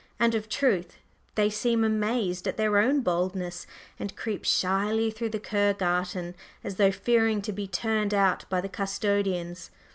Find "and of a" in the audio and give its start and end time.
0.19-0.47